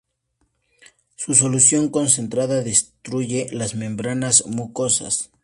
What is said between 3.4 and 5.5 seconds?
las membranas mucosas.